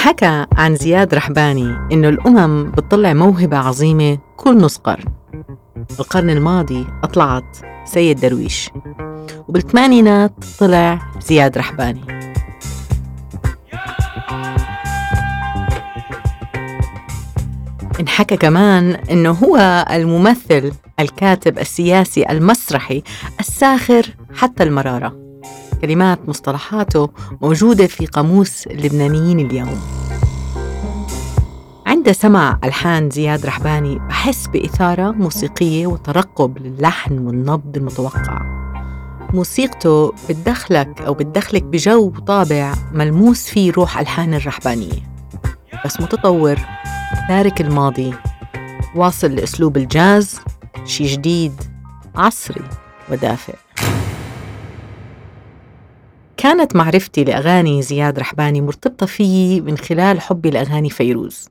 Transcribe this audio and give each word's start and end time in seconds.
انحكى 0.00 0.46
عن 0.56 0.76
زياد 0.76 1.14
رحباني 1.14 1.76
إنه 1.92 2.08
الأمم 2.08 2.70
بتطلع 2.70 3.12
موهبة 3.12 3.56
عظيمة 3.56 4.18
كل 4.36 4.56
نص 4.56 4.76
قرن. 4.76 5.04
القرن 6.00 6.30
الماضي 6.30 6.86
أطلعت 7.02 7.56
سيد 7.84 8.20
درويش 8.20 8.70
وبالثمانينات 9.48 10.32
طلع 10.58 10.98
زياد 11.20 11.58
رحباني. 11.58 12.00
انحكى 18.00 18.36
كمان 18.36 18.94
إنه 18.94 19.30
هو 19.30 19.86
الممثل 19.90 20.72
الكاتب 21.00 21.58
السياسي 21.58 22.30
المسرحي 22.30 23.02
الساخر 23.40 24.06
حتى 24.34 24.62
المرارة. 24.62 25.19
كلمات 25.80 26.28
مصطلحاته 26.28 27.10
موجودة 27.42 27.86
في 27.86 28.06
قاموس 28.06 28.66
اللبنانيين 28.66 29.40
اليوم. 29.40 29.80
عند 31.86 32.12
سمع 32.12 32.58
ألحان 32.64 33.10
زياد 33.10 33.46
رحباني 33.46 33.98
بحس 33.98 34.46
بإثارة 34.46 35.10
موسيقية 35.10 35.86
وترقب 35.86 36.58
للحن 36.58 37.18
والنبض 37.18 37.76
المتوقع. 37.76 38.60
موسيقته 39.34 40.12
بتدخلك 40.28 41.02
أو 41.02 41.14
بتدخلك 41.14 41.62
بجو 41.62 42.06
وطابع 42.06 42.74
ملموس 42.92 43.46
فيه 43.46 43.72
روح 43.72 43.98
ألحان 43.98 44.34
الرحبانية. 44.34 45.10
بس 45.84 46.00
متطور 46.00 46.56
تارك 47.28 47.60
الماضي 47.60 48.14
واصل 48.96 49.30
لأسلوب 49.30 49.76
الجاز 49.76 50.40
شي 50.84 51.04
جديد 51.04 51.52
عصري 52.16 52.64
ودافئ. 53.10 53.54
كانت 56.40 56.76
معرفتي 56.76 57.24
لأغاني 57.24 57.82
زياد 57.82 58.18
رحباني 58.18 58.60
مرتبطة 58.60 59.06
فيي 59.06 59.60
من 59.60 59.78
خلال 59.78 60.20
حبي 60.20 60.50
لأغاني 60.50 60.90
فيروز. 60.90 61.48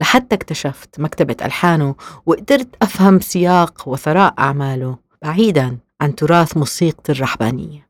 لحتى 0.00 0.34
اكتشفت 0.34 1.00
مكتبة 1.00 1.36
ألحانه 1.42 1.94
وقدرت 2.26 2.68
أفهم 2.82 3.20
سياق 3.20 3.88
وثراء 3.88 4.34
أعماله 4.38 4.96
بعيدا 5.22 5.78
عن 6.00 6.14
تراث 6.14 6.56
موسيقى 6.56 7.12
الرحبانية. 7.12 7.87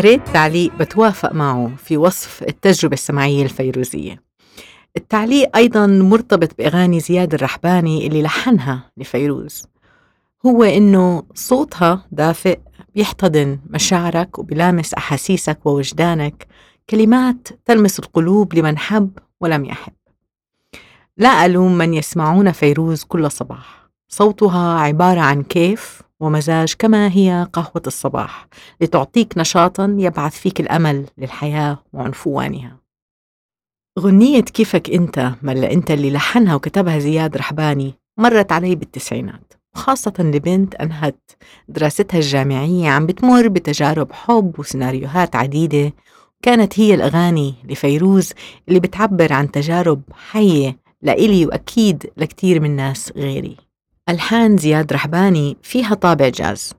قريت 0.00 0.28
تعليق 0.28 0.76
بتوافق 0.76 1.32
معه 1.32 1.70
في 1.76 1.96
وصف 1.96 2.42
التجربة 2.42 2.94
السمعية 2.94 3.42
الفيروزية. 3.42 4.22
التعليق 4.96 5.56
أيضا 5.56 5.86
مرتبط 5.86 6.58
بأغاني 6.58 7.00
زياد 7.00 7.34
الرحباني 7.34 8.06
اللي 8.06 8.22
لحنها 8.22 8.90
لفيروز. 8.96 9.66
هو 10.46 10.62
إنه 10.62 11.22
صوتها 11.34 12.06
دافئ 12.12 12.58
بيحتضن 12.94 13.58
مشاعرك 13.70 14.38
وبلامس 14.38 14.94
أحاسيسك 14.94 15.66
ووجدانك 15.66 16.46
كلمات 16.90 17.48
تلمس 17.64 17.98
القلوب 17.98 18.54
لمن 18.54 18.78
حب 18.78 19.10
ولم 19.40 19.64
يحب. 19.64 19.92
لا 21.16 21.46
ألوم 21.46 21.78
من 21.78 21.94
يسمعون 21.94 22.52
فيروز 22.52 23.04
كل 23.04 23.30
صباح. 23.30 23.90
صوتها 24.08 24.78
عبارة 24.80 25.20
عن 25.20 25.42
كيف 25.42 26.02
ومزاج 26.20 26.74
كما 26.78 27.12
هي 27.12 27.48
قهوة 27.52 27.82
الصباح 27.86 28.46
لتعطيك 28.80 29.38
نشاطا 29.38 29.96
يبعث 29.98 30.38
فيك 30.38 30.60
الأمل 30.60 31.06
للحياة 31.18 31.78
وعنفوانها. 31.92 32.76
غنية 33.98 34.40
كيفك 34.40 34.90
أنت 34.90 35.32
ملا 35.42 35.72
أنت 35.72 35.90
اللي 35.90 36.10
لحنها 36.10 36.54
وكتبها 36.54 36.98
زياد 36.98 37.36
رحباني 37.36 37.94
مرت 38.18 38.52
علي 38.52 38.74
بالتسعينات 38.74 39.52
وخاصة 39.74 40.12
لبنت 40.18 40.74
أنهت 40.74 41.30
دراستها 41.68 42.18
الجامعية 42.18 42.88
عم 42.88 43.06
بتمر 43.06 43.48
بتجارب 43.48 44.12
حب 44.12 44.54
وسيناريوهات 44.58 45.36
عديدة 45.36 45.92
كانت 46.42 46.80
هي 46.80 46.94
الأغاني 46.94 47.54
لفيروز 47.64 48.32
اللي 48.68 48.80
بتعبر 48.80 49.32
عن 49.32 49.50
تجارب 49.50 50.02
حية 50.30 50.76
لإلي 51.02 51.46
وأكيد 51.46 52.10
لكتير 52.16 52.60
من 52.60 52.76
ناس 52.76 53.12
غيري. 53.16 53.56
ألحان 54.10 54.56
زياد 54.56 54.92
رحباني 54.92 55.56
فيها 55.62 55.94
طابع 55.94 56.28
جاز. 56.28 56.72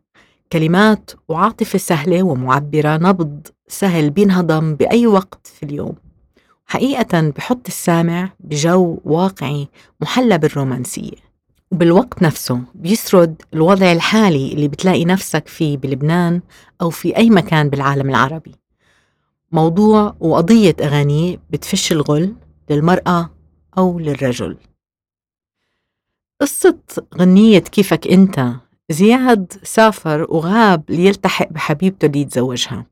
كلمات 0.54 1.12
وعاطفة 1.28 1.80
سهلة 1.80 2.24
ومعبرة 2.24 2.98
نبض 2.98 3.48
سهل 3.68 4.10
بينهضم 4.10 4.76
بأي 4.76 5.08
وقت 5.08 5.48
في 5.48 5.64
اليوم. 5.64 5.96
حقيقة 6.66 7.20
بحط 7.22 7.68
السامع 7.68 8.30
بجو 8.40 9.00
واقعي 9.06 9.68
محلى 10.02 10.38
بالرومانسية. 10.38 11.12
وبالوقت 11.72 12.22
نفسه 12.22 12.62
بيسرد 12.76 13.42
الوضع 13.54 13.92
الحالي 13.92 14.54
اللي 14.54 14.68
بتلاقي 14.68 15.06
نفسك 15.06 15.48
فيه 15.48 15.78
بلبنان 15.78 16.42
أو 16.82 16.90
في 16.90 17.18
أي 17.18 17.30
مكان 17.30 17.70
بالعالم 17.70 18.10
العربي. 18.10 18.56
موضوع 19.52 20.16
وقضية 20.20 20.76
أغانيه 20.82 21.40
بتفش 21.50 21.92
الغل 21.92 22.36
للمرأة 22.70 23.30
أو 23.78 24.00
للرجل. 24.00 24.58
قصة 26.42 26.78
غنية 27.18 27.60
كيفك 27.60 28.08
أنت؟ 28.08 28.54
زياد 28.90 29.54
سافر 29.64 30.28
وغاب 30.30 30.84
ليلتحق 30.90 31.48
بحبيبته 31.52 32.06
اللي 32.06 32.22
يتزوجها. 32.22 32.86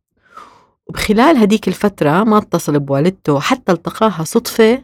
وبخلال 0.88 1.38
هديك 1.38 1.68
الفترة 1.68 2.24
ما 2.24 2.38
اتصل 2.38 2.80
بوالدته 2.80 3.40
حتى 3.40 3.72
التقاها 3.72 4.24
صدفة. 4.24 4.84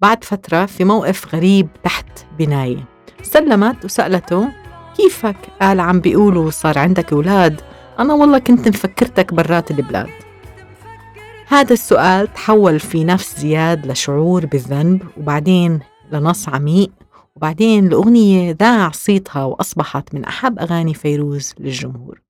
بعد 0.00 0.24
فترة 0.24 0.66
في 0.66 0.84
موقف 0.84 1.34
غريب 1.34 1.68
تحت 1.84 2.06
بناية. 2.38 2.84
سلمت 3.22 3.84
وسألته 3.84 4.48
كيفك؟ 4.96 5.36
قال 5.60 5.80
عم 5.80 6.00
بيقولوا 6.00 6.50
صار 6.50 6.78
عندك 6.78 7.12
أولاد. 7.12 7.60
أنا 7.98 8.14
والله 8.14 8.38
كنت 8.38 8.68
مفكرتك 8.68 9.34
برات 9.34 9.70
البلاد. 9.70 10.10
هذا 11.48 11.72
السؤال 11.72 12.34
تحول 12.34 12.80
في 12.80 13.04
نفس 13.04 13.40
زياد 13.40 13.86
لشعور 13.86 14.46
بالذنب 14.46 15.02
وبعدين 15.16 15.80
لنص 16.12 16.48
عميق 16.48 16.90
وبعدين 17.40 17.88
لأغنية 17.88 18.56
ذاع 18.60 18.90
صيتها 18.90 19.44
وأصبحت 19.44 20.14
من 20.14 20.24
أحب 20.24 20.58
أغاني 20.58 20.94
فيروز 20.94 21.54
للجمهور. 21.58 22.22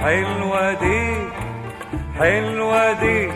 حلوة 0.00 0.72
دي 0.72 1.14
حلوة 2.18 2.92
دي 3.00 3.32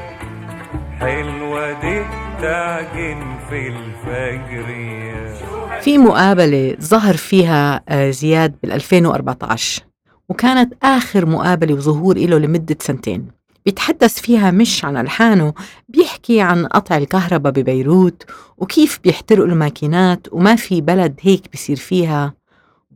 حلوة 1.00 1.72
دي 1.80 2.02
تعجن 2.42 3.36
في 3.48 3.68
الفجرية 3.68 5.34
في 5.80 5.98
مقابلة 5.98 6.76
ظهر 6.80 7.16
فيها 7.16 7.82
آه، 7.88 8.10
زياد 8.10 8.54
بال 8.62 8.72
2014 8.72 9.82
وكانت 10.28 10.74
آخر 10.82 11.26
مقابلة 11.26 11.74
وظهور 11.74 12.18
له 12.18 12.38
لمدة 12.38 12.76
سنتين. 12.80 13.28
بيتحدث 13.64 14.20
فيها 14.20 14.50
مش 14.50 14.84
عن 14.84 14.96
ألحانه 14.96 15.54
بيحكي 15.88 16.40
عن 16.40 16.66
قطع 16.66 16.96
الكهرباء 16.96 17.52
ببيروت 17.52 18.24
وكيف 18.58 19.00
بيحترقوا 19.04 19.46
الماكينات 19.46 20.26
وما 20.32 20.56
في 20.56 20.80
بلد 20.80 21.14
هيك 21.22 21.42
بيصير 21.52 21.76
فيها. 21.76 22.34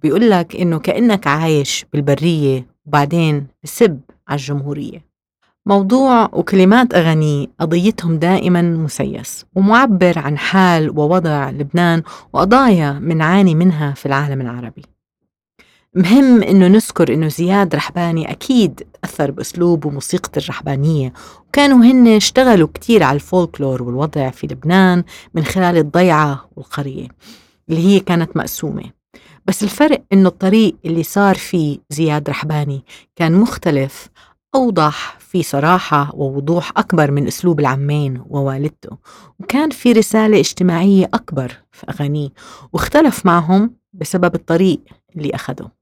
بيقول 0.03 0.31
لك 0.31 0.56
إنه 0.56 0.79
كأنك 0.79 1.26
عايش 1.26 1.87
بالبرية. 1.93 2.67
وبعدين 2.88 3.46
بسب 3.64 4.00
على 4.29 4.38
الجمهورية. 4.38 5.08
موضوع 5.67 6.29
وكلمات 6.32 6.94
أغانيه 6.94 7.46
قضيتهم 7.61 8.19
دائما 8.19 8.62
مسيس 8.62 9.44
ومعبر 9.55 10.19
عن 10.19 10.38
حال 10.38 10.99
ووضع 10.99 11.50
لبنان 11.50 12.02
وقضايا 12.32 12.93
منعاني 12.93 13.55
منها 13.55 13.93
في 13.93 14.06
العالم 14.06 14.40
العربي. 14.40 14.82
مهم 15.94 16.43
إنه 16.43 16.67
نذكر 16.67 17.14
إنه 17.14 17.29
زياد 17.29 17.75
رحباني 17.75 18.31
أكيد 18.31 18.82
تأثر 19.02 19.31
بأسلوب 19.31 19.85
وموسيقى 19.85 20.40
الرحبانية 20.40 21.12
وكانوا 21.49 21.85
هن 21.85 22.08
اشتغلوا 22.08 22.69
كتير 22.75 23.02
على 23.02 23.14
الفولكلور 23.17 23.82
والوضع 23.82 24.31
في 24.31 24.46
لبنان 24.46 25.05
من 25.35 25.44
خلال 25.44 25.76
الضيعة 25.76 26.49
والقرية 26.56 27.08
اللي 27.69 27.87
هي 27.87 28.00
كانت 28.00 28.37
مقسومة. 28.37 28.98
بس 29.46 29.62
الفرق 29.62 30.05
إنه 30.12 30.28
الطريق 30.28 30.76
اللي 30.84 31.02
صار 31.02 31.34
فيه 31.34 31.78
زياد 31.90 32.31
رحباني 32.31 32.84
كان 33.16 33.32
مختلف 33.32 34.08
أوضح 34.55 35.19
في 35.19 35.43
صراحة 35.43 36.14
ووضوح 36.14 36.72
أكبر 36.76 37.10
من 37.10 37.26
أسلوب 37.26 37.60
العمين 37.60 38.25
ووالدته 38.28 38.96
وكان 39.40 39.70
في 39.70 39.93
رسالة 39.93 40.40
اجتماعية 40.40 41.10
أكبر 41.14 41.56
في 41.72 41.87
أغانيه 41.90 42.28
واختلف 42.72 43.26
معهم 43.26 43.75
بسبب 43.93 44.34
الطريق 44.34 44.81
اللي 45.16 45.31
أخده 45.34 45.72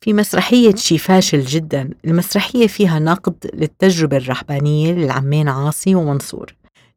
في 0.00 0.12
مسرحية 0.12 0.74
شي 0.74 0.98
فاشل 0.98 1.40
جدا 1.40 1.90
المسرحية 2.04 2.66
فيها 2.66 2.98
نقد 2.98 3.50
للتجربة 3.54 4.16
الرهبانية 4.16 4.92
للعمين 4.92 5.48
عاصي 5.48 5.94
ومنصور. 5.94 6.54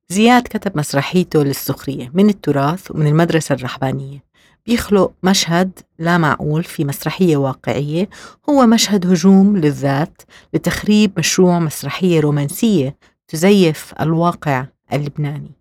زياد 0.10 0.44
كتب 0.44 0.78
مسرحيته 0.78 1.44
للسخرية 1.44 2.12
من 2.13 2.30
التراث 2.30 2.92
ومن 2.92 3.08
المدرسة 3.08 3.56
الرهبانية 3.56 4.25
بيخلق 4.70 5.12
مشهد 5.24 5.80
لا 6.00 6.18
معقول 6.18 6.64
في 6.64 6.86
مسرحية 6.86 7.38
واقعية 7.38 8.10
هو 8.50 8.66
مشهد 8.66 9.06
هجوم 9.08 9.58
للذات 9.58 10.22
لتخريب 10.54 11.12
مشروع 11.18 11.60
مسرحية 11.60 12.20
رومانسية 12.20 12.96
تزيف 13.28 13.94
الواقع 14.02 14.66
اللبناني. 14.94 15.52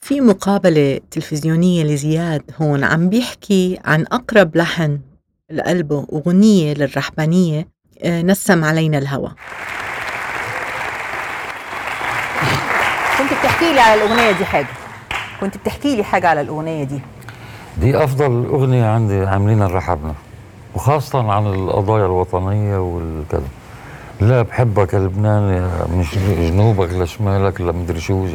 في 0.00 0.20
مقابلة 0.20 1.00
تلفزيونية 1.10 1.84
لزياد 1.84 2.42
هون 2.60 2.84
عم 2.84 3.08
بيحكي 3.08 3.78
عن 3.84 4.06
أقرب 4.12 4.56
لحن 4.56 5.00
لقلبه 5.50 6.06
أغنية 6.12 6.74
للرحبانية 6.74 7.68
آه، 8.02 8.22
نسم 8.22 8.64
علينا 8.64 8.98
الهوى. 8.98 9.34
كنت 13.18 13.30
بتحكي 13.40 13.72
لي 13.72 13.80
على 13.80 14.04
الأغنية 14.04 14.32
دي 14.38 14.44
حاجة. 14.44 14.66
كنت 15.40 15.56
بتحكي 15.58 15.96
لي 15.96 16.04
حاجة 16.04 16.28
على 16.28 16.40
الأغنية 16.40 16.84
دي. 16.84 17.00
دي 17.80 18.04
أفضل 18.04 18.46
أغنية 18.46 18.86
عندي 18.86 19.26
عاملينها 19.26 19.66
الرحبنا 19.66 20.14
وخاصة 20.74 21.32
عن 21.32 21.46
القضايا 21.46 22.06
الوطنية 22.06 22.78
والكذا. 22.78 23.48
لا 24.20 24.42
بحبك 24.42 24.94
يا 24.94 24.98
لبنان 24.98 25.70
مش 25.98 26.18
جنوبك 26.18 26.92
لشمالك 26.92 27.60
لمدري 27.60 28.00
شو 28.00 28.26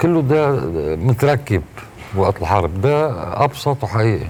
كله 0.00 0.22
ده 0.22 0.60
متركب 0.96 1.62
وقت 2.16 2.42
الحرب. 2.42 2.80
ده 2.80 3.10
أبسط 3.44 3.84
وحقيقي 3.84 4.26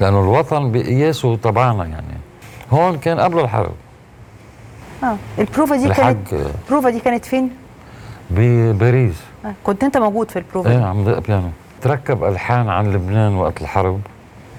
لأنه 0.00 0.20
الوطن 0.20 0.72
بقياسه 0.72 1.36
تبعنا 1.36 1.84
يعني. 1.84 2.16
هون 2.72 2.98
كان 2.98 3.20
قبل 3.20 3.40
الحرب. 3.40 3.72
آه 5.04 5.16
البروفا 5.38 5.76
دي 5.76 5.88
كانت 5.88 6.32
البروفا 6.64 6.90
دي 6.90 7.00
كانت 7.00 7.24
فين؟ 7.24 7.50
بباريس 8.30 9.16
آه. 9.44 9.54
كنت 9.64 9.84
أنت 9.84 9.96
موجود 9.96 10.30
في 10.30 10.38
البروفا 10.38 10.70
إيه 10.70 10.84
عم 10.84 11.04
دق 11.04 11.18
بيانو. 11.18 11.50
تركب 11.86 12.24
ألحان 12.24 12.68
عن 12.68 12.92
لبنان 12.92 13.34
وقت 13.34 13.62
الحرب؟ 13.62 14.00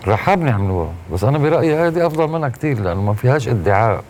رحبني 0.07 0.49
عملوها 0.49 0.93
بس 1.13 1.23
أنا 1.23 1.37
برأيي 1.37 1.75
هذه 1.75 2.07
أفضل 2.07 2.27
منها 2.27 2.49
كتير 2.49 2.79
لأنه 2.79 3.01
ما 3.01 3.13
فيهاش 3.13 3.47
ادعاء. 3.47 4.03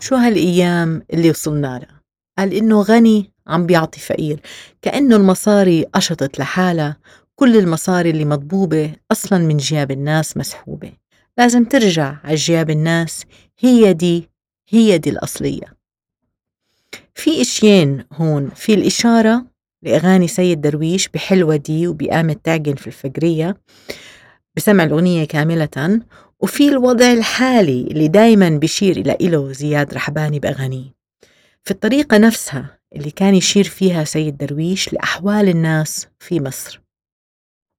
شو 0.00 0.14
هالأيام 0.16 1.02
اللي 1.12 1.30
وصلنا 1.30 1.78
لها؟ 1.78 2.00
قال 2.38 2.52
إنه 2.54 2.82
غني 2.82 3.30
عم 3.46 3.66
بيعطي 3.66 4.00
فقير 4.00 4.40
كأنه 4.82 5.16
المصاري 5.16 5.84
قشطت 5.84 6.38
لحالها 6.38 6.96
كل 7.34 7.56
المصاري 7.56 8.10
اللي 8.10 8.24
مضبوبة 8.24 8.92
أصلا 9.12 9.38
من 9.38 9.56
جياب 9.56 9.90
الناس 9.90 10.36
مسحوبة. 10.36 10.92
لازم 11.38 11.64
ترجع 11.64 12.14
على 12.24 12.34
جياب 12.34 12.70
الناس 12.70 13.24
هي 13.58 13.92
دي 13.92 14.30
هي 14.68 14.98
دي 14.98 15.10
الأصلية. 15.10 15.66
في 17.14 17.40
إشيين 17.40 18.04
هون 18.12 18.50
في 18.54 18.74
الإشارة 18.74 19.51
لأغاني 19.82 20.28
سيد 20.28 20.60
درويش 20.60 21.08
بحلوة 21.08 21.56
دي 21.56 21.86
وبقامة 21.88 22.36
تعجن 22.44 22.74
في 22.74 22.86
الفجرية 22.86 23.56
بسمع 24.56 24.84
الأغنية 24.84 25.24
كاملة. 25.24 26.00
وفي 26.40 26.68
الوضع 26.68 27.12
الحالي 27.12 27.82
اللي 27.82 28.08
دايما 28.08 28.48
بيشير 28.48 28.96
إلى 28.96 29.16
إله 29.20 29.52
زياد 29.52 29.94
رحباني 29.94 30.38
بأغانيه. 30.38 30.94
في 31.64 31.70
الطريقة 31.70 32.18
نفسها 32.18 32.78
اللي 32.96 33.10
كان 33.10 33.34
يشير 33.34 33.64
فيها 33.64 34.04
سيد 34.04 34.36
درويش 34.36 34.92
لأحوال 34.92 35.48
الناس 35.48 36.06
في 36.18 36.40
مصر. 36.40 36.81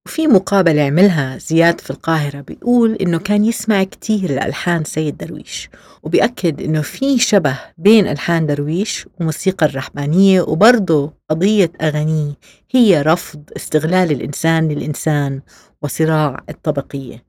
وفي 0.06 0.28
مقابلة 0.28 0.82
عملها 0.82 1.38
زياد 1.38 1.82
في 1.82 1.90
القاهرة 1.90 2.42
بيقول 2.42 2.94
إنه 2.96 3.20
كان 3.20 3.46
يسمع 3.46 3.84
كتير 3.84 4.32
لألحان 4.32 4.84
سيد 4.84 5.18
درويش 5.18 5.70
وبيأكد 6.04 6.62
إنه 6.62 6.82
في 6.82 7.20
شبه 7.20 7.60
بين 7.78 8.08
ألحان 8.08 8.46
درويش 8.46 9.08
وموسيقى 9.20 9.66
الرحبانية 9.66 10.42
وبرضه 10.42 11.14
قضية 11.30 11.72
أغانيه 11.82 12.34
هي 12.72 13.02
رفض 13.02 13.44
استغلال 13.56 14.12
الإنسان 14.12 14.68
للإنسان 14.68 15.42
وصراع 15.82 16.44
الطبقية. 16.50 17.24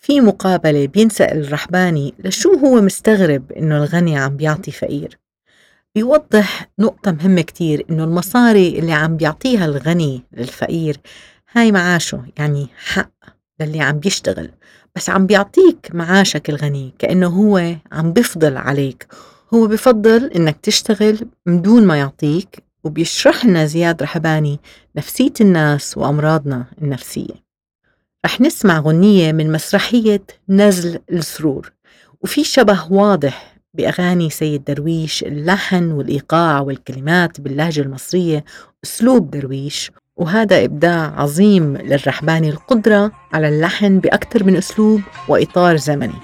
في 0.00 0.20
مقابلة 0.20 0.86
بينسأل 0.86 1.38
الرحباني 1.40 2.14
لشو 2.18 2.52
هو 2.54 2.80
مستغرب 2.80 3.52
إنه 3.52 3.76
الغني 3.76 4.18
عم 4.18 4.36
بيعطي 4.36 4.70
فقير؟ 4.70 5.18
بيوضح 5.94 6.70
نقطة 6.78 7.12
مهمة 7.12 7.42
كتير 7.42 7.86
إنه 7.90 8.04
المصاري 8.04 8.78
اللي 8.78 8.92
عم 8.92 9.16
بيعطيها 9.16 9.64
الغني 9.64 10.22
للفقير 10.32 10.96
هاي 11.52 11.72
معاشه 11.72 12.24
يعني 12.38 12.68
حق 12.76 13.10
للي 13.60 13.80
عم 13.80 13.98
بيشتغل. 13.98 14.50
بس 14.96 15.10
عم 15.10 15.26
بيعطيك 15.26 15.90
معاشك 15.94 16.50
الغني 16.50 16.94
كأنه 16.98 17.26
هو 17.26 17.76
عم 17.92 18.12
بفضل 18.12 18.56
عليك. 18.56 19.06
هو 19.54 19.66
بفضل 19.66 20.24
إنك 20.24 20.56
تشتغل 20.62 21.18
من 21.46 21.62
دون 21.62 21.86
ما 21.86 21.96
يعطيك 21.96 22.62
وبيشرح 22.84 23.44
لنا 23.44 23.66
زياد 23.66 24.02
رحباني 24.02 24.60
نفسية 24.96 25.32
الناس 25.40 25.98
وأمراضنا 25.98 26.64
النفسية. 26.82 27.42
رح 28.24 28.40
نسمع 28.40 28.78
غنية 28.80 29.32
من 29.32 29.52
مسرحية 29.52 30.22
نزل 30.48 30.98
السرور 31.12 31.72
وفي 32.20 32.44
شبه 32.44 32.92
واضح 32.92 33.56
بأغاني 33.74 34.30
سيد 34.30 34.64
درويش 34.64 35.22
اللحن 35.22 35.92
والإيقاع 35.92 36.60
والكلمات 36.60 37.40
باللهجة 37.40 37.80
المصرية 37.80 38.44
أسلوب 38.84 39.30
درويش 39.30 39.90
وهذا 40.16 40.64
إبداع 40.64 41.12
عظيم 41.16 41.76
للرحباني 41.76 42.48
القدرة 42.48 43.12
على 43.34 43.48
اللحن 43.48 43.98
بأكثر 43.98 44.44
من 44.44 44.56
أسلوب 44.56 45.00
وإطار 45.28 45.76
زمني. 45.76 46.14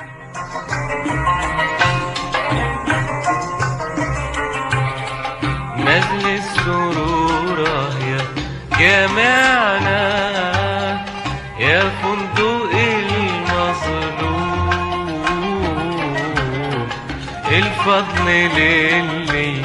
نزل 5.79 6.29
السرور 6.39 7.59
يا 8.09 8.21
جامعنا 8.79 10.03
يا 11.61 11.81
فندق 12.03 12.71
المظلوم. 12.75 14.09
الفضل 17.53 18.27
للي 18.57 19.63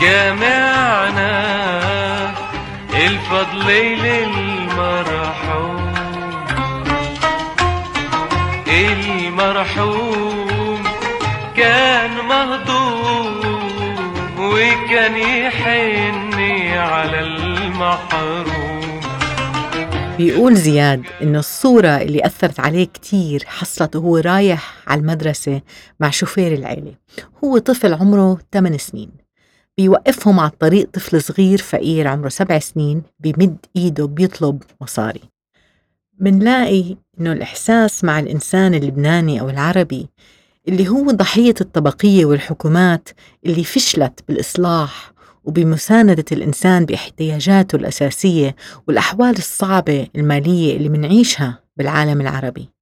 جامعنا 0.00 1.83
الفضل 3.34 3.66
للمرحوم 4.04 5.14
المرحوم 9.34 10.82
كان 11.56 12.10
مهضوم 12.10 13.40
وكان 14.38 15.16
يحن 15.16 16.34
على 16.78 17.20
المحروم. 17.20 19.00
بيقول 20.18 20.54
زياد 20.54 21.02
إنه 21.22 21.38
الصورة 21.38 21.88
اللي 21.88 22.26
أثرت 22.26 22.60
عليه 22.60 22.84
كتير 22.84 23.44
حصلت 23.46 23.96
وهو 23.96 24.16
رايح 24.16 24.74
على 24.86 25.00
المدرسة 25.00 25.60
مع 26.00 26.10
شوفير 26.10 26.52
العيلة. 26.52 26.94
هو 27.44 27.58
طفل 27.58 27.94
عمره 27.94 28.38
8 28.52 28.78
سنين. 28.78 29.23
بيوقفهم 29.78 30.40
على 30.40 30.50
الطريق 30.50 30.90
طفل 30.90 31.22
صغير 31.22 31.58
فقير 31.58 32.08
عمره 32.08 32.28
سبع 32.28 32.58
سنين 32.58 33.02
بيمد 33.20 33.56
إيده 33.76 34.06
بيطلب 34.06 34.62
مصاري. 34.80 35.20
منلاقي 36.20 36.96
إنه 37.20 37.32
الإحساس 37.32 38.04
مع 38.04 38.18
الإنسان 38.20 38.74
اللبناني 38.74 39.40
أو 39.40 39.50
العربي 39.50 40.08
اللي 40.68 40.88
هو 40.88 41.10
ضحية 41.10 41.54
الطبقية 41.60 42.24
والحكومات 42.24 43.08
اللي 43.46 43.64
فشلت 43.64 44.20
بالإصلاح 44.28 45.12
وبمساندة 45.44 46.24
الإنسان 46.32 46.84
باحتياجاته 46.84 47.76
الأساسية 47.76 48.56
والأحوال 48.88 49.38
الصعبة 49.38 50.06
المالية 50.16 50.76
اللي 50.76 50.88
منعيشها 50.88 51.58
بالعالم 51.76 52.20
العربي. 52.20 52.73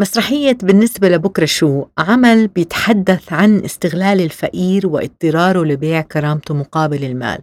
مسرحية 0.00 0.58
بالنسبة 0.62 1.08
لبكرة 1.08 1.44
شو؟ 1.44 1.84
عمل 1.98 2.48
بيتحدث 2.48 3.32
عن 3.32 3.64
استغلال 3.64 4.20
الفقير 4.20 4.86
واضطراره 4.86 5.64
لبيع 5.64 6.00
كرامته 6.00 6.54
مقابل 6.54 7.04
المال. 7.04 7.38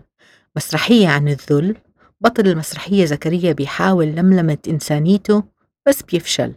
مسرحية 0.55 1.07
عن 1.07 1.27
الذل. 1.27 1.75
بطل 2.21 2.47
المسرحية 2.47 3.05
زكريا 3.05 3.53
بيحاول 3.53 4.05
لملمة 4.07 4.57
إنسانيته 4.67 5.43
بس 5.87 6.01
بيفشل. 6.01 6.53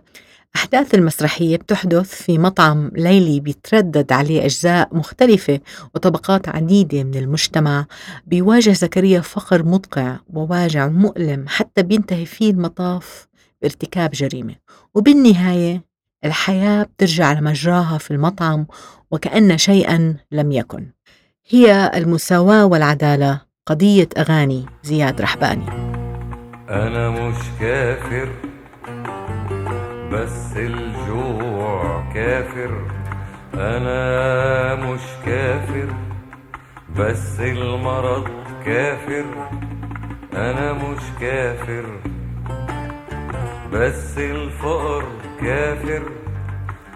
أحداث 0.56 0.94
المسرحية 0.94 1.56
بتحدث 1.56 2.22
في 2.22 2.38
مطعم 2.38 2.90
ليلي 2.94 3.40
بيتردد 3.40 4.12
عليه 4.12 4.44
أجزاء 4.44 4.96
مختلفة 4.96 5.60
وطبقات 5.94 6.48
عديدة 6.48 7.04
من 7.04 7.14
المجتمع. 7.14 7.86
بيواجه 8.26 8.72
زكريا 8.72 9.20
فقر 9.20 9.62
مدقع 9.62 10.16
وواجع 10.34 10.88
مؤلم 10.88 11.44
حتى 11.48 11.82
بينتهي 11.82 12.26
فيه 12.26 12.50
المطاف 12.50 13.28
بارتكاب 13.62 14.10
جريمة. 14.10 14.54
وبالنهاية 14.94 15.87
الحياة 16.24 16.82
بترجع 16.82 17.32
لمجراها 17.32 17.98
في 17.98 18.10
المطعم 18.10 18.66
وكأن 19.10 19.58
شيئا 19.58 20.16
لم 20.32 20.52
يكن. 20.52 20.86
هي 21.48 21.90
المساواة 21.94 22.66
والعدالة 22.66 23.40
قضية 23.66 24.08
أغاني 24.18 24.66
زياد 24.82 25.20
رحباني. 25.20 25.66
أنا 26.70 27.10
مش 27.10 27.36
كافر 27.60 28.28
بس 30.12 30.56
الجوع 30.56 32.12
كافر. 32.14 32.90
أنا 33.54 34.74
مش 34.74 35.00
كافر 35.26 35.94
بس 36.96 37.40
المرض 37.40 38.28
كافر. 38.64 39.48
أنا 40.34 40.72
مش 40.72 41.02
كافر 41.20 42.00
بس 43.72 44.18
الفقر 44.18 45.27
كافر 45.40 46.02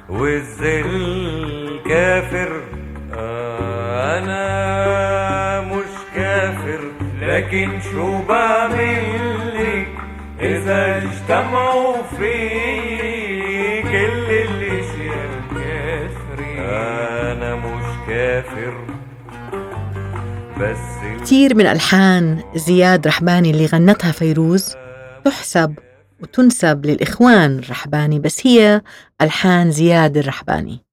والذل 0.08 1.80
كافر. 1.88 2.60
آه، 3.14 4.18
أنا 4.18 5.60
مش 5.60 5.92
كافر 6.16 6.80
لكن 7.20 7.80
شو 7.92 8.22
بعمل 8.22 9.38
لك 9.54 9.88
إذا 10.40 10.96
اجتمعوا 10.96 11.96
في 12.18 12.48
كل 13.82 14.30
الأشياء 14.30 15.30
كافرين 15.50 16.58
أنا 16.58 17.54
مش 17.56 17.84
كافر 18.08 18.74
بس 20.60 21.22
كتير 21.22 21.54
من 21.54 21.66
ألحان 21.66 22.42
زياد 22.54 23.06
رحباني 23.06 23.50
اللي 23.50 23.66
غنتها 23.66 24.12
فيروز 24.12 24.74
تحسب 25.24 25.74
وتنسب 26.22 26.86
للإخوان 26.86 27.58
الرحباني 27.58 28.18
بس 28.18 28.46
هي 28.46 28.80
ألحان 29.22 29.70
زياد 29.70 30.16
الرحباني. 30.16 30.84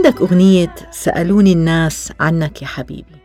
وعندك 0.00 0.20
أغنية 0.20 0.74
سألوني 0.90 1.52
الناس 1.52 2.12
عنك 2.20 2.62
يا 2.62 2.66
حبيبي. 2.66 3.16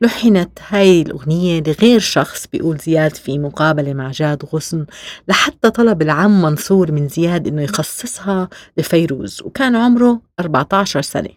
لحنت 0.00 0.58
هاي 0.68 1.02
الأغنية 1.02 1.62
لغير 1.66 2.00
شخص 2.00 2.46
بيقول 2.46 2.78
زياد 2.78 3.14
في 3.14 3.38
مقابلة 3.38 3.94
مع 3.94 4.10
جاد 4.10 4.44
غصن 4.44 4.86
لحتى 5.28 5.70
طلب 5.70 6.02
العم 6.02 6.42
منصور 6.42 6.92
من 6.92 7.08
زياد 7.08 7.46
إنه 7.48 7.62
يخصصها 7.62 8.48
لفيروز 8.76 9.42
وكان 9.42 9.76
عمره 9.76 10.20
14 10.40 11.02
سنة. 11.02 11.30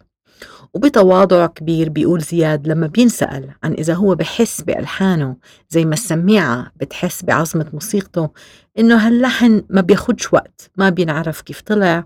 وبتواضع 0.74 1.46
كبير 1.46 1.88
بيقول 1.88 2.20
زياد 2.20 2.68
لما 2.68 2.86
بينسأل 2.86 3.50
عن 3.64 3.72
إذا 3.72 3.94
هو 3.94 4.14
بحس 4.14 4.60
بألحانه 4.60 5.36
زي 5.70 5.84
ما 5.84 5.94
السميعة 5.94 6.72
بتحس 6.76 7.24
بعظمة 7.24 7.66
موسيقته 7.72 8.30
إنه 8.78 9.06
هاللحن 9.06 9.62
ما 9.70 9.80
بياخدش 9.80 10.32
وقت 10.32 10.70
ما 10.76 10.90
بينعرف 10.90 11.40
كيف 11.40 11.60
طلع 11.60 12.04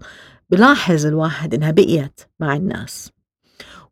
بلاحظ 0.55 1.07
الواحد 1.07 1.55
إنها 1.55 1.71
بقيت 1.71 2.21
مع 2.41 2.57
الناس. 2.57 3.11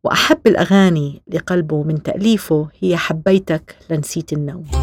وأحب 0.03 0.47
الأغاني 0.47 1.21
لقلبه 1.33 1.83
من 1.83 2.03
تأليفه 2.03 2.67
هي 2.79 2.97
حبيتك 2.97 3.75
لنسيت 3.89 4.33
النوم. 4.33 4.82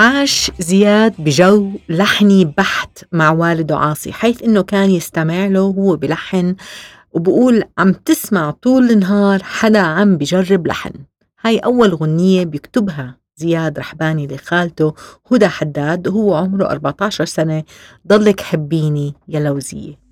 عاش 0.00 0.50
زياد 0.58 1.14
بجو 1.18 1.70
لحني 1.88 2.44
بحت 2.44 2.98
مع 3.12 3.30
والده 3.30 3.76
عاصي 3.76 4.12
حيث 4.12 4.42
إنه 4.42 4.62
كان 4.62 4.90
يستمع 4.90 5.46
له 5.46 5.62
وهو 5.62 5.96
بلحن 5.96 6.56
وبقول 7.12 7.64
عم 7.78 7.92
تسمع 7.92 8.50
طول 8.50 8.90
النهار 8.90 9.42
حدا 9.42 9.78
عم 9.78 10.16
بجرب 10.16 10.66
لحن. 10.66 10.92
هاي 11.40 11.58
أول 11.58 11.94
غنية 11.94 12.44
بيكتبها 12.44 13.16
زياد 13.36 13.78
رحباني 13.78 14.26
لخالته 14.26 14.94
هدى 15.32 15.48
حداد 15.48 16.08
وهو 16.08 16.34
عمره 16.34 16.66
14 16.66 17.24
سنة 17.24 17.64
ضلك 18.08 18.40
حبيني 18.40 19.14
يا 19.28 19.40
لوزية. 19.40 20.09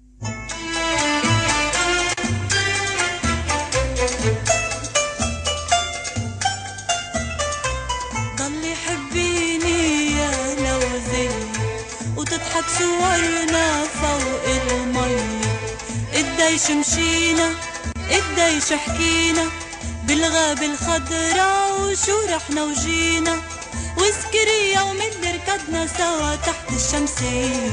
صورنا 12.78 13.84
فوق 14.00 14.44
المي. 14.46 15.38
قديش 16.14 16.70
مشينا 16.70 17.48
قديش 18.10 18.72
حكينا؟ 18.72 19.44
بالغابة 20.04 20.66
الخضراء 20.66 21.80
وشو 21.80 22.18
رحنا 22.34 22.62
وجينا؟ 22.64 23.37
وسكري 23.96 24.75
يوم 24.75 24.98
اللي 25.02 25.32
ركضنا 25.32 25.87
سوا 25.87 26.34
تحت 26.37 26.72
الشمسية 26.76 27.70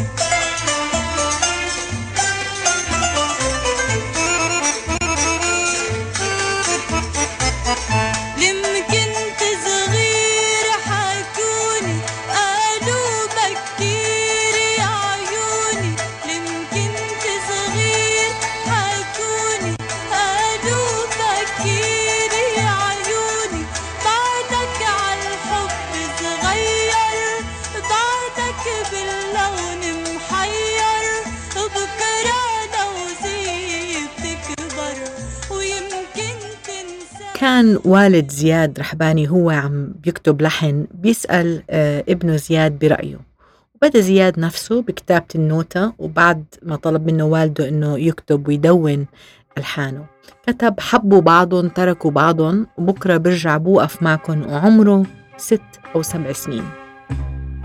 كان 37.46 37.80
والد 37.86 38.32
زياد 38.32 38.80
رحباني 38.80 39.30
هو 39.30 39.50
عم 39.50 39.94
بيكتب 40.04 40.42
لحن 40.42 40.88
بيسأل 40.94 41.64
آه، 41.70 42.04
ابنه 42.10 42.36
زياد 42.36 42.80
برأيه. 42.80 43.18
وبدأ 43.76 44.00
زياد 44.00 44.40
نفسه 44.40 44.82
بكتابة 44.82 45.26
النوتة 45.36 45.94
وبعد 46.00 46.46
ما 46.64 46.76
طلب 46.76 47.12
منه 47.12 47.26
والده 47.26 47.70
إنه 47.70 48.00
يكتب 48.00 48.48
ويدون 48.48 49.06
ألحانه. 49.58 50.06
كتب 50.48 50.80
حبوا 50.80 51.22
بعضهم 51.22 51.70
تركوا 51.70 52.12
بعضهم 52.12 52.68
وبكرة 52.78 53.18
برجع 53.18 53.58
بوقف 53.58 54.04
معكم 54.04 54.52
وعمره 54.52 55.06
ست 55.38 55.62
أو 55.96 56.02
سبع 56.02 56.32
سنين. 56.32 56.64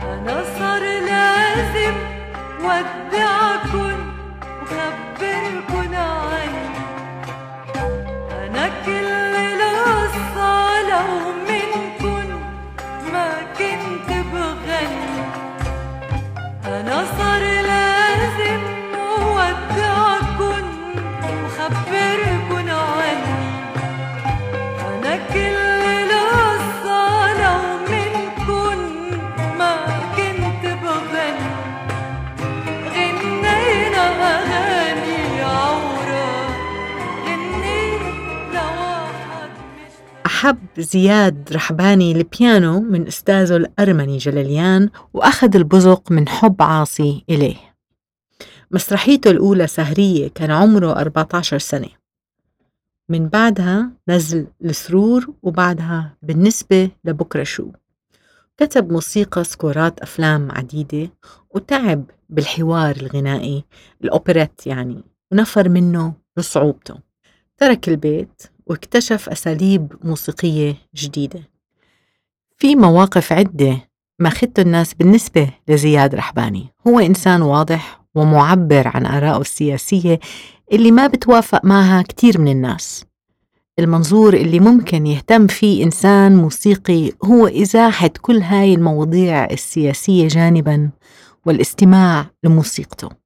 أنا 0.01 0.45
صار 0.59 0.83
لازم 0.83 1.95
ودعكن 2.59 4.10
أحب 40.41 40.59
زياد 40.79 41.53
رحباني 41.53 42.13
البيانو 42.13 42.81
من 42.81 43.07
أستاذه 43.07 43.57
الأرمني 43.57 44.17
جلاليان 44.17 44.91
وأخذ 45.15 45.57
البزق 45.57 46.13
من 46.13 46.29
حب 46.29 46.63
عاصي 46.63 47.25
إليه. 47.31 47.57
مسرحيته 48.71 49.31
الأولى 49.31 49.67
سهرية 49.67 50.29
كان 50.29 50.51
عمره 50.51 50.93
14 50.93 51.59
سنة. 51.59 51.89
من 53.09 53.29
بعدها 53.29 53.91
نزل 54.09 54.47
السرور 54.65 55.35
وبعدها 55.43 56.17
بالنسبة 56.23 56.91
لبكرة 57.05 57.43
شو. 57.43 57.71
كتب 58.57 58.93
موسيقى 58.93 59.45
سكورات 59.45 60.01
أفلام 60.01 60.51
عديدة 60.53 61.11
وتعب 61.51 62.05
بالحوار 62.29 62.97
الغنائي 62.97 63.65
الأوبريت 64.05 64.67
يعني 64.67 65.05
ونفر 65.33 65.69
منه 65.69 66.15
بصعوبته. 66.37 66.95
ترك 67.59 67.89
البيت 67.89 68.43
واكتشف 68.71 69.29
أساليب 69.29 69.93
موسيقية 70.05 70.75
جديدة. 70.95 71.41
في 72.57 72.77
مواقف 72.77 73.33
عدة 73.33 73.79
ماخدته 74.19 74.61
الناس 74.61 74.95
بالنسبة 74.95 75.51
لزياد 75.69 76.15
رحباني. 76.15 76.67
هو 76.87 76.99
إنسان 76.99 77.43
واضح 77.43 78.01
ومعبر 78.15 78.89
عن 78.89 79.07
آرائه 79.07 79.41
السياسية 79.41 80.21
اللي 80.73 80.91
ما 80.91 81.07
بتوافق 81.07 81.65
معها 81.65 82.03
كتير 82.03 82.41
من 82.41 82.49
الناس. 82.49 83.05
المنظور 83.79 84.35
اللي 84.35 84.61
ممكن 84.61 85.07
يهتم 85.07 85.47
فيه 85.47 85.85
إنسان 85.85 86.37
موسيقي 86.37 87.13
هو 87.25 87.47
إزاحة 87.47 88.11
كل 88.21 88.39
هاي 88.39 88.75
المواضيع 88.75 89.45
السياسية 89.45 90.29
جانبا 90.29 90.91
والاستماع 91.47 92.31
لموسيقته. 92.45 93.20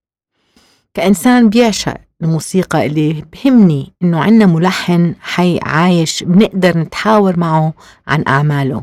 كإنسان 0.94 1.48
بيعشق 1.48 1.94
الموسيقى 2.22 2.86
اللي 2.86 3.24
بهمني 3.32 3.92
إنه 4.02 4.20
عنا 4.20 4.46
ملحن 4.46 5.14
حي 5.20 5.58
عايش 5.62 6.22
بنقدر 6.22 6.78
نتحاور 6.78 7.38
معه 7.38 7.72
عن 8.06 8.24
أعماله 8.28 8.82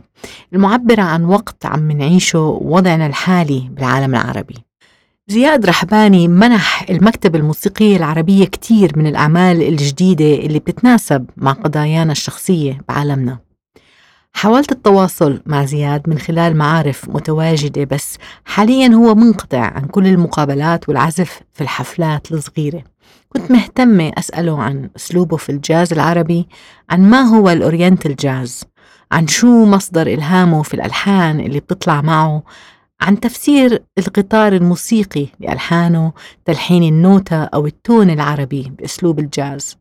المعبرة 0.53 1.01
عن 1.01 1.25
وقت 1.25 1.65
عم 1.65 1.91
نعيشه 1.91 2.39
ووضعنا 2.39 3.07
الحالي 3.07 3.69
بالعالم 3.71 4.15
العربي. 4.15 4.55
زياد 5.27 5.65
رحباني 5.65 6.27
منح 6.27 6.85
المكتبة 6.89 7.39
الموسيقية 7.39 7.97
العربية 7.97 8.45
كتير 8.45 8.91
من 8.95 9.07
الأعمال 9.07 9.61
الجديدة 9.61 10.45
اللي 10.45 10.59
بتتناسب 10.59 11.25
مع 11.37 11.51
قضايانا 11.51 12.11
الشخصية 12.11 12.81
بعالمنا. 12.89 13.39
حاولت 14.33 14.71
التواصل 14.71 15.41
مع 15.45 15.65
زياد 15.65 16.09
من 16.09 16.19
خلال 16.19 16.57
معارف 16.57 17.09
متواجدة 17.09 17.83
بس 17.83 18.17
حاليا 18.45 18.87
هو 18.87 19.15
منقطع 19.15 19.59
عن 19.61 19.85
كل 19.85 20.07
المقابلات 20.07 20.89
والعزف 20.89 21.41
في 21.53 21.61
الحفلات 21.61 22.31
الصغيرة. 22.31 22.83
كنت 23.29 23.51
مهتمة 23.51 24.11
أسأله 24.17 24.61
عن 24.61 24.89
أسلوبه 24.95 25.37
في 25.37 25.51
الجاز 25.51 25.93
العربي 25.93 26.47
عن 26.89 27.09
ما 27.09 27.21
هو 27.21 27.49
ال 27.49 27.57
oriental 27.57 28.15
jazz 28.15 28.63
عن 29.11 29.27
شو 29.27 29.65
مصدر 29.65 30.07
إلهامه 30.07 30.63
في 30.63 30.73
الألحان 30.73 31.39
اللي 31.39 31.59
بتطلع 31.59 32.01
معه 32.01 32.43
عن 33.01 33.19
تفسير 33.19 33.83
القطار 33.97 34.53
الموسيقي 34.53 35.27
لألحانه 35.39 36.13
تلحين 36.45 36.83
النوتة 36.83 37.43
أو 37.43 37.65
ال 37.65 37.74
tone 37.74 38.09
العربي 38.09 38.71
بأسلوب 38.79 39.19
الجاز. 39.19 39.80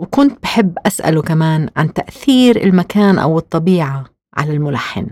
وكنت 0.00 0.42
بحب 0.42 0.78
أسأله 0.86 1.22
كمان 1.22 1.68
عن 1.76 1.92
تأثير 1.92 2.62
المكان 2.62 3.18
أو 3.18 3.38
الطبيعة 3.38 4.04
على 4.36 4.52
الملحن. 4.52 5.06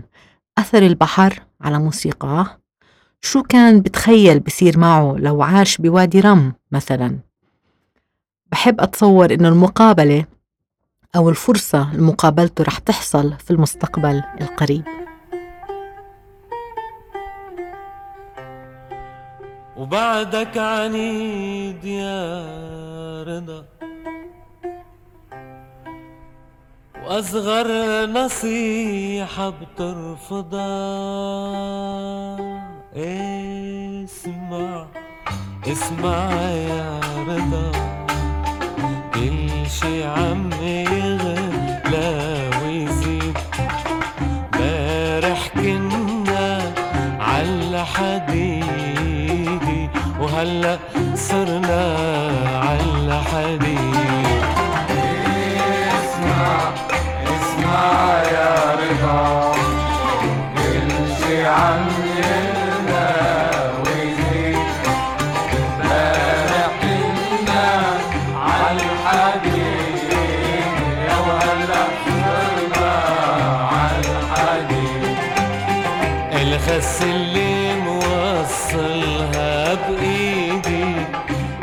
أثر 0.57 0.83
البحر 0.83 1.41
على 1.61 1.79
موسيقاه. 1.79 2.57
شو 3.21 3.43
كان 3.43 3.81
بتخيل 3.81 4.39
بصير 4.39 4.79
معه 4.79 5.15
لو 5.17 5.41
عاش 5.43 5.77
بوادي 5.77 6.19
رم 6.19 6.53
مثلا؟ 6.71 7.19
بحب 8.51 8.81
أتصور 8.81 9.33
إنه 9.33 9.47
المقابلة 9.49 10.25
أو 11.15 11.29
الفرصة 11.29 11.95
لمقابلته 11.95 12.63
رح 12.63 12.77
تحصل 12.77 13.33
في 13.33 13.51
المستقبل 13.51 14.23
القريب. 14.41 14.83
وبعدك 19.77 20.57
عنيد 20.57 21.83
يا 21.83 23.23
رضا. 23.23 23.78
وأصغر 27.09 27.67
نصيحة 28.05 29.49
بترفضها. 29.49 30.69
اسمع 32.95 34.85
اسمع 35.67 36.31
يا 36.41 36.99
رضا. 37.27 37.71
كل 39.13 39.69
شي 39.69 40.03
عم 40.03 40.49
يغلى 40.61 42.49
ويزيد 42.63 43.37
بارح 44.53 45.47
كنا 45.47 46.61
على 47.19 47.85
حديدي 47.85 49.89
وهلا 50.21 50.79
صرنا 51.15 52.18
إيدك 79.87 81.07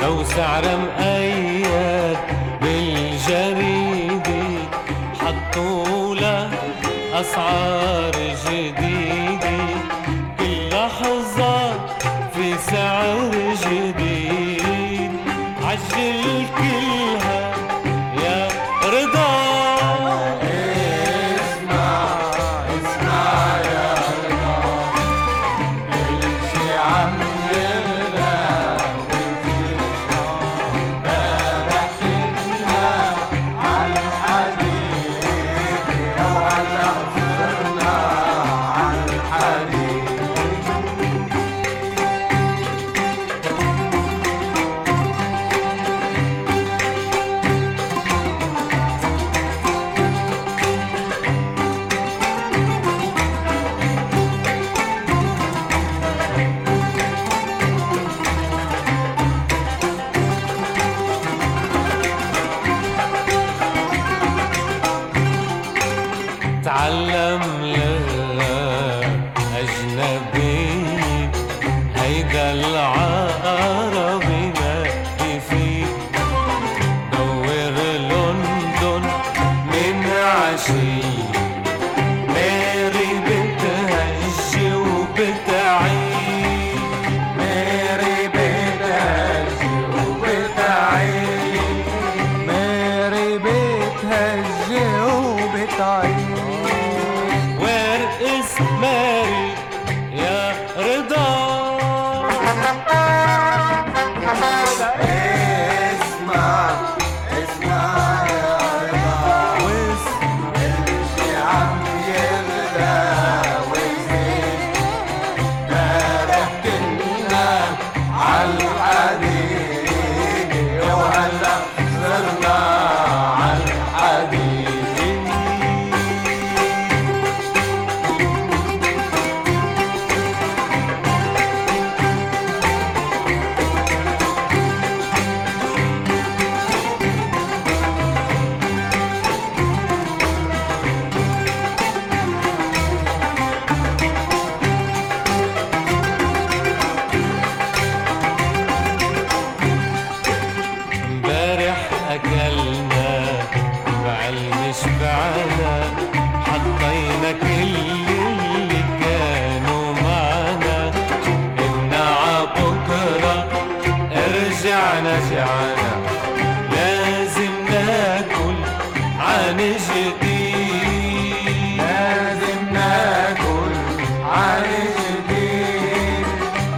لو 0.02 0.24
سعرة 0.24 0.76
مقيد 0.76 2.16
بالجريدة 2.62 4.42
حطولك 5.20 6.50
اسعار 7.14 8.05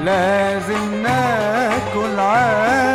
لازم 0.09 1.03
ناكل 1.03 2.21
عادي 2.21 2.88